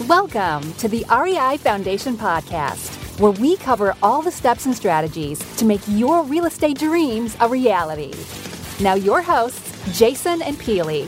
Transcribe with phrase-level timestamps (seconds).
[0.00, 5.66] Welcome to the REI Foundation Podcast, where we cover all the steps and strategies to
[5.66, 8.12] make your real estate dreams a reality.
[8.80, 11.06] Now, your hosts, Jason and Peely.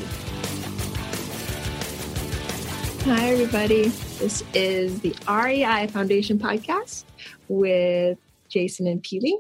[3.04, 3.88] Hi, everybody.
[4.19, 7.04] This is the REI Foundation Podcast
[7.48, 8.19] with
[8.51, 9.32] Jason and Peely.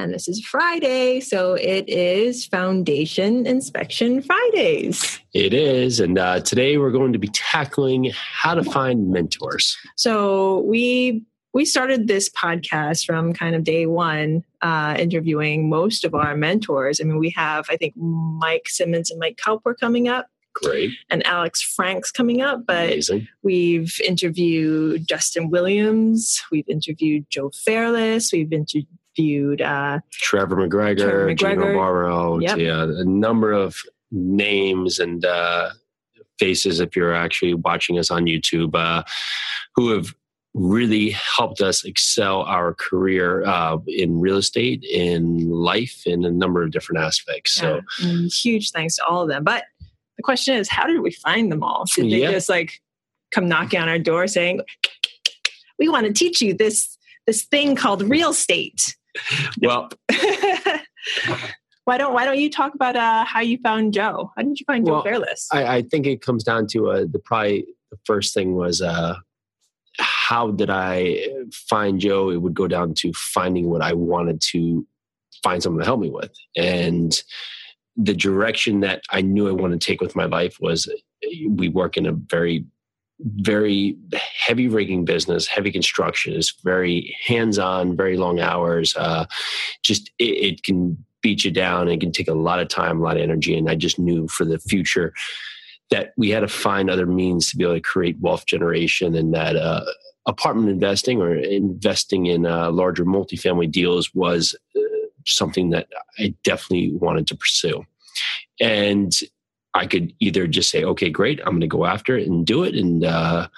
[0.00, 5.20] And this is Friday, so it is Foundation Inspection Fridays.
[5.34, 6.00] It is.
[6.00, 9.76] And uh, today we're going to be tackling how to find mentors.
[9.96, 16.14] So we we started this podcast from kind of day one, uh, interviewing most of
[16.14, 16.98] our mentors.
[16.98, 20.28] I mean, we have, I think, Mike Simmons and Mike Cowper coming up.
[20.54, 20.92] Great.
[21.10, 23.28] And Alex Frank's coming up, but Amazing.
[23.42, 28.50] we've interviewed Justin Williams, we've interviewed Joe Fairless, we've
[29.60, 31.74] uh, Trevor McGregor, Trevor Gino McGregor.
[31.76, 32.38] Barbaro.
[32.38, 32.58] Yep.
[32.58, 33.76] Yeah, a number of
[34.10, 35.70] names and uh,
[36.38, 39.02] faces, if you're actually watching us on YouTube, uh,
[39.74, 40.14] who have
[40.52, 46.62] really helped us excel our career uh, in real estate, in life, in a number
[46.62, 47.52] of different aspects.
[47.52, 49.44] So, Yeah, and huge thanks to all of them.
[49.44, 49.64] But
[50.16, 51.84] the question is, how did we find them all?
[51.94, 52.32] Did they Yeah.
[52.32, 52.80] just like
[53.30, 54.60] come knocking on our door saying,
[55.78, 58.96] "We want to teach you this this thing called real estate"?
[59.60, 59.88] Well,
[61.84, 64.30] why don't Why don't you talk about uh, how you found Joe?
[64.36, 65.48] How did you find Well, Joe Fairless?
[65.52, 69.16] I, I think it comes down to uh, the probably the first thing was uh,
[69.98, 72.30] how did I find Joe?
[72.30, 74.86] It would go down to finding what I wanted to
[75.42, 77.20] find someone to help me with, and
[77.96, 80.88] the direction that I knew I wanted to take with my life was
[81.48, 82.64] we work in a very
[83.36, 86.34] very heavy rigging business heavy construction.
[86.34, 88.94] Is very hands-on very long hours.
[88.96, 89.26] Uh,
[89.82, 92.98] just it, it can beat you down and it can take a lot of time
[92.98, 95.12] a lot of energy and i just knew for the future
[95.90, 99.34] that we had to find other means to be able to create wealth generation and
[99.34, 99.84] that uh,
[100.26, 104.80] apartment investing or investing in uh, larger multifamily deals was uh,
[105.26, 105.88] something that
[106.18, 107.84] i definitely wanted to pursue.
[108.60, 109.12] And
[109.74, 112.64] I could either just say, okay, great, I'm going to go after it and do
[112.64, 112.74] it.
[112.74, 113.48] And uh,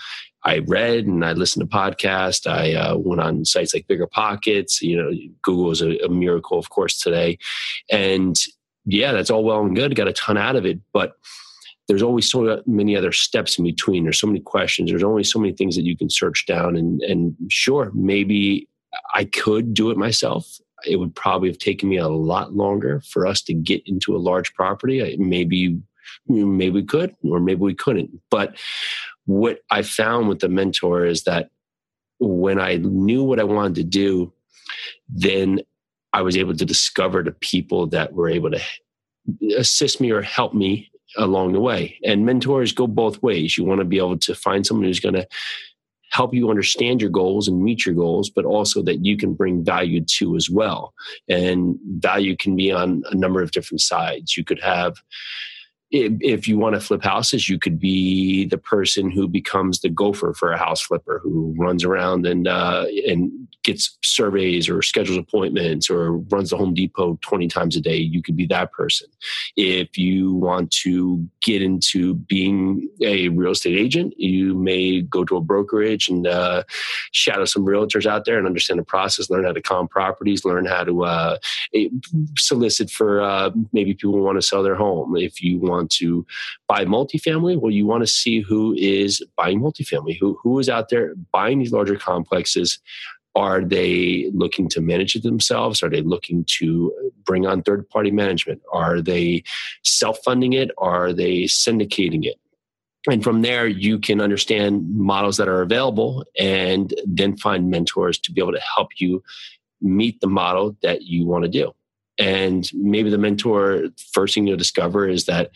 [0.45, 2.51] I read and I listened to podcasts.
[2.51, 4.83] I uh, went on sites like Bigger Pockets.
[4.83, 5.11] You know,
[5.43, 7.39] Google is a, a miracle, of course, today.
[7.91, 8.37] And
[8.85, 9.95] yeah, that's all well and good.
[9.95, 11.15] Got a ton out of it, but
[11.89, 14.05] there's always so many other steps in between.
[14.05, 14.91] There's so many questions.
[14.91, 16.77] There's only so many things that you can search down.
[16.77, 18.69] And and sure, maybe
[19.15, 20.59] I could do it myself.
[20.85, 24.19] It would probably have taken me a lot longer for us to get into a
[24.19, 25.17] large property.
[25.17, 25.81] Maybe
[26.27, 28.57] maybe we could or maybe we couldn't but
[29.27, 31.51] what i found with the mentor is that
[32.19, 34.33] when i knew what i wanted to do
[35.09, 35.61] then
[36.13, 38.61] i was able to discover the people that were able to
[39.57, 43.81] assist me or help me along the way and mentors go both ways you want
[43.81, 45.27] to be able to find someone who's going to
[46.13, 49.65] help you understand your goals and meet your goals, but also that you can bring
[49.65, 50.93] value to as well.
[51.29, 54.37] And value can be on a number of different sides.
[54.37, 54.97] You could have
[55.93, 60.33] if, you want to flip houses, you could be the person who becomes the gopher
[60.33, 63.31] for a house flipper who runs around and uh, and
[63.63, 67.97] gets surveys or schedules appointments or runs the Home Depot twenty times a day.
[67.97, 69.09] You could be that person.
[69.57, 75.37] If you want to get into being a real estate agent, you may go to
[75.37, 76.63] a brokerage and uh,
[77.13, 79.29] shadow some realtors out there and understand the process.
[79.29, 80.45] Learn how to comp properties.
[80.45, 81.39] Learn how to uh,
[82.39, 85.17] solicit for uh, maybe people want to sell their home.
[85.17, 86.27] If you want to
[86.69, 90.89] buy multifamily, well, you want to see who is buying multifamily, who who is out
[90.89, 92.79] there buying these larger complexes.
[93.35, 95.83] Are they looking to manage it themselves?
[95.83, 96.93] Are they looking to
[97.25, 98.61] bring on third party management?
[98.73, 99.43] Are they
[99.83, 100.71] self funding it?
[100.77, 102.39] Are they syndicating it?
[103.09, 108.33] And from there, you can understand models that are available and then find mentors to
[108.33, 109.23] be able to help you
[109.81, 111.73] meet the model that you want to do.
[112.19, 115.51] And maybe the mentor, first thing you'll discover is that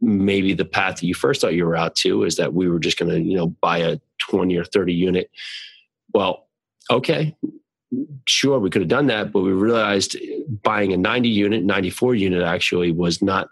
[0.00, 2.80] maybe the path that you first thought you were out to is that we were
[2.80, 5.30] just going to, you know, buy a 20 or 30 unit.
[6.12, 6.48] Well,
[6.90, 7.36] okay,
[8.26, 10.16] sure, we could have done that, but we realized
[10.62, 13.48] buying a 90 unit, 94 unit actually was not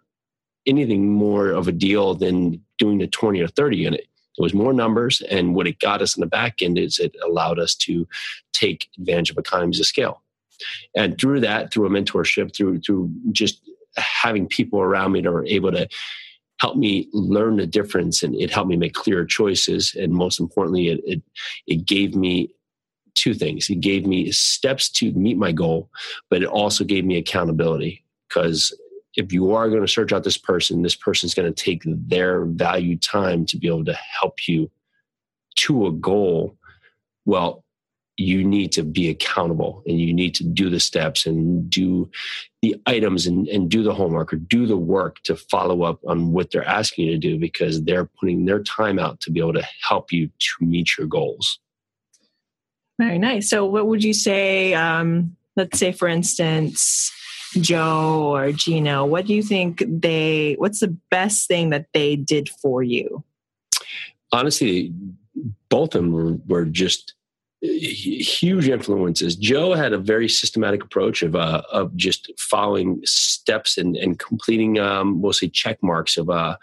[0.66, 4.00] anything more of a deal than doing the 20 or 30 unit.
[4.38, 7.14] It was more numbers, and what it got us in the back end is it
[7.24, 8.08] allowed us to
[8.52, 10.22] take advantage of economies of scale.
[10.94, 13.62] And through that, through a mentorship, through through just
[13.96, 15.88] having people around me that were able to
[16.60, 19.94] help me learn the difference, and it helped me make clearer choices.
[19.94, 21.22] And most importantly, it it,
[21.66, 22.50] it gave me
[23.14, 23.68] two things.
[23.68, 25.90] It gave me steps to meet my goal,
[26.28, 28.74] but it also gave me accountability because
[29.16, 32.44] if you are going to search out this person, this person's going to take their
[32.44, 34.70] valued time to be able to help you
[35.56, 36.56] to a goal,
[37.24, 37.64] well,
[38.20, 42.10] you need to be accountable and you need to do the steps and do
[42.60, 46.30] the items and, and do the homework or do the work to follow up on
[46.32, 49.54] what they're asking you to do because they're putting their time out to be able
[49.54, 51.58] to help you to meet your goals.
[52.98, 53.48] Very nice.
[53.48, 54.74] So, what would you say?
[54.74, 57.10] Um, let's say, for instance,
[57.54, 62.50] Joe or Gino, what do you think they, what's the best thing that they did
[62.50, 63.24] for you?
[64.30, 64.92] Honestly,
[65.70, 67.14] both of them were, were just
[67.62, 69.36] huge influences.
[69.36, 74.78] Joe had a very systematic approach of uh, of just following steps and and completing
[74.78, 75.22] um,
[75.52, 76.56] check marks of uh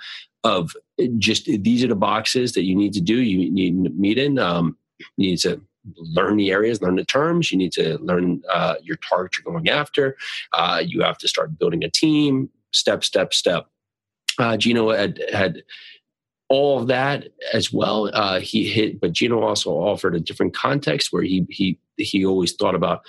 [0.43, 0.75] of
[1.17, 3.21] just these are the boxes that you need to do.
[3.21, 4.39] You need to meet in.
[4.39, 4.77] Um,
[5.17, 5.61] you need to
[5.95, 7.51] learn the areas, learn the terms.
[7.51, 10.17] You need to learn uh, your target you're going after.
[10.53, 12.49] Uh, you have to start building a team.
[12.71, 13.67] Step, step, step.
[14.39, 15.63] Uh, Gino had had
[16.49, 18.09] all of that as well.
[18.13, 22.53] Uh, he hit, but Gino also offered a different context where he he he always
[22.53, 23.01] thought about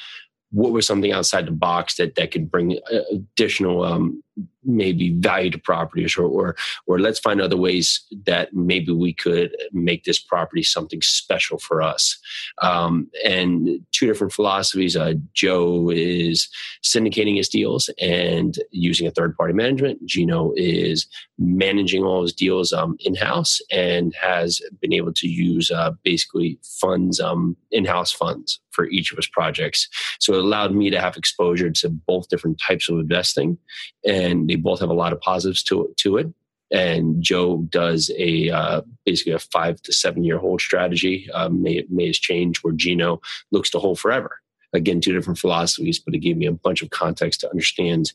[0.50, 4.22] what was something outside the box that that could bring uh, additional um,
[4.64, 6.56] maybe value to properties or, or
[6.86, 11.80] or let's find other ways that maybe we could make this property something special for
[11.80, 12.18] us.
[12.60, 16.48] Um, and two different philosophies uh, joe is
[16.84, 20.04] syndicating his deals and using a third party management.
[20.04, 21.06] Gino is
[21.38, 27.20] managing all his deals um, in-house and has been able to use uh, basically funds
[27.20, 29.88] um, in-house funds for each of his projects.
[30.20, 33.58] So it allowed me to have exposure to both different types of investing
[34.06, 36.32] and they both have a lot of positives to to it.
[36.70, 41.28] And Joe does a uh, basically a five to seven year hold strategy.
[41.32, 43.20] Um, may may has changed where Gino
[43.50, 44.40] looks to hold forever.
[44.74, 48.12] Again, two different philosophies, but it gave me a bunch of context to understand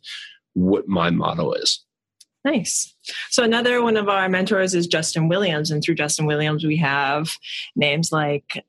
[0.54, 1.84] what my model is.
[2.46, 2.94] Nice.
[3.30, 7.38] So another one of our mentors is Justin Williams, and through Justin Williams, we have
[7.76, 8.64] names like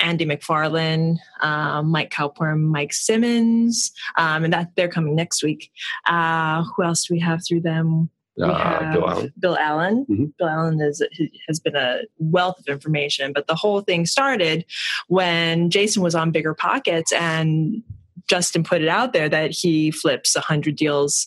[0.00, 5.70] Andy McFarlane, um, Mike Cowperm, Mike Simmons, um, and that they're coming next week.
[6.06, 8.10] Uh, who else do we have through them?
[8.40, 9.32] Uh, Bill Allen.
[9.38, 10.06] Bill Allen.
[10.08, 10.24] Mm-hmm.
[10.38, 11.02] Bill Allen is,
[11.46, 14.64] has been a wealth of information, but the whole thing started
[15.08, 17.82] when Jason was on Bigger Pockets and
[18.28, 21.26] Justin put it out there that he flips 100 deals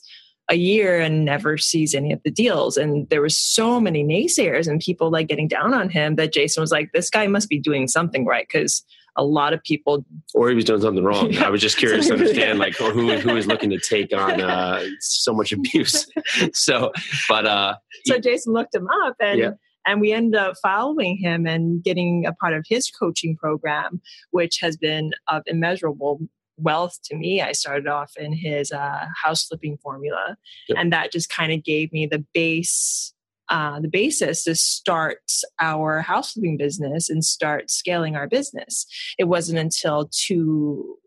[0.50, 2.78] a year and never sees any of the deals.
[2.78, 6.62] And there was so many naysayers and people like getting down on him that Jason
[6.62, 8.84] was like, this guy must be doing something right because
[9.16, 10.04] a lot of people
[10.34, 11.46] or he was doing something wrong yeah.
[11.46, 14.84] i was just curious to understand like who who is looking to take on uh,
[15.00, 16.08] so much abuse
[16.54, 16.92] so
[17.30, 17.76] but uh
[18.06, 19.52] so jason looked him up and yeah.
[19.86, 24.02] and we ended up following him and getting a part of his coaching program
[24.32, 26.20] which has been of immeasurable
[26.64, 27.42] wealth to me.
[27.42, 30.38] I started off in his uh, house flipping formula,
[30.68, 30.78] yep.
[30.80, 33.14] and that just kind of gave me the base,
[33.50, 35.20] uh, the basis to start
[35.60, 38.86] our house flipping business and start scaling our business.
[39.18, 40.98] It wasn't until two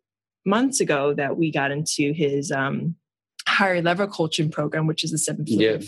[0.45, 2.95] months ago that we got into his um,
[3.49, 5.79] higher level coaching program, which is the seven yeah,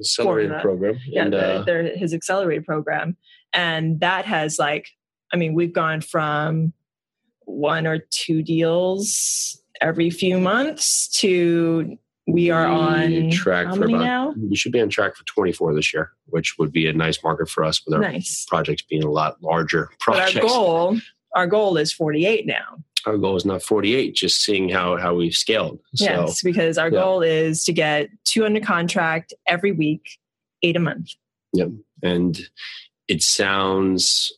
[0.00, 0.98] accelerated program.
[1.06, 3.16] Yeah, and, uh, the, his accelerated program,
[3.52, 4.88] and that has like,
[5.32, 6.72] I mean, we've gone from
[7.48, 11.96] one or two deals every few months to
[12.26, 14.34] we are on track for about now?
[14.36, 17.48] we should be on track for 24 this year which would be a nice market
[17.48, 18.44] for us with our nice.
[18.46, 20.34] projects being a lot larger projects.
[20.34, 21.00] But our goal
[21.34, 22.76] our goal is 48 now
[23.06, 26.88] our goal is not 48 just seeing how how we've scaled so, yes because our
[26.90, 27.00] yeah.
[27.00, 30.18] goal is to get two under contract every week
[30.62, 31.12] eight a month
[31.54, 31.70] yep
[32.02, 32.40] and
[33.08, 34.34] it sounds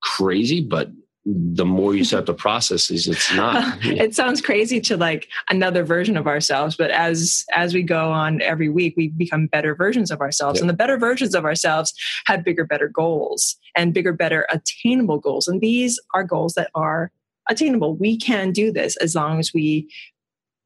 [0.00, 0.90] crazy but
[1.30, 3.92] the more you set up the processes it's not yeah.
[4.04, 8.40] it sounds crazy to like another version of ourselves but as as we go on
[8.40, 11.92] every week we become better versions of ourselves and the better versions of ourselves
[12.24, 17.10] have bigger better goals and bigger better attainable goals and these are goals that are
[17.50, 19.86] attainable we can do this as long as we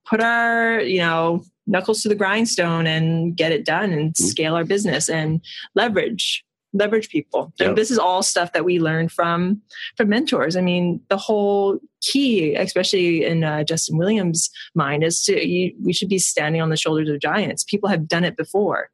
[0.07, 4.25] put our you know knuckles to the grindstone and get it done and mm-hmm.
[4.25, 5.41] scale our business and
[5.75, 7.53] leverage leverage people.
[7.61, 9.61] And this is all stuff that we learn from
[9.97, 10.57] from mentors.
[10.57, 15.93] I mean the whole key especially in uh, justin williams mind is to you, we
[15.93, 17.63] should be standing on the shoulders of giants.
[17.63, 18.91] People have done it before.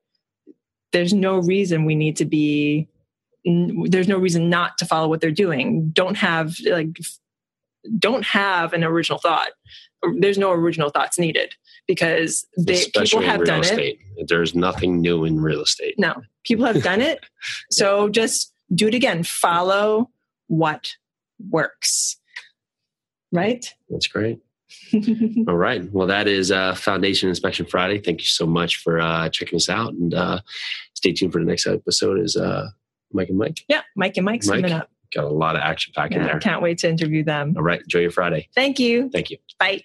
[0.93, 2.89] There's no reason we need to be
[3.45, 5.91] there's no reason not to follow what they're doing.
[5.91, 6.99] Don't have like
[7.99, 9.51] don't have an original thought.
[10.19, 11.55] There's no original thoughts needed
[11.89, 13.99] because they, people have done estate.
[14.17, 14.29] it.
[14.29, 15.95] There's nothing new in real estate.
[15.99, 16.15] No,
[16.45, 17.25] people have done it.
[17.71, 19.23] So just do it again.
[19.23, 20.11] Follow
[20.49, 20.95] what
[21.51, 22.17] works.
[23.33, 23.65] Right?
[23.89, 24.41] That's great.
[25.49, 25.91] All right.
[25.93, 28.01] Well, that is uh, Foundation Inspection Friday.
[28.01, 30.41] Thank you so much for uh, checking us out, and uh,
[30.95, 32.21] stay tuned for the next episode.
[32.21, 32.69] Is uh,
[33.13, 33.61] Mike and Mike.
[33.69, 34.63] Yeah, Mike and Mike's Mike.
[34.63, 34.91] coming up.
[35.15, 36.39] Got a lot of action pack in there.
[36.39, 37.55] can't wait to interview them.
[37.57, 37.81] All right.
[37.81, 38.49] Enjoy your Friday.
[38.55, 39.09] Thank you.
[39.11, 39.39] Thank you.
[39.59, 39.85] Bye.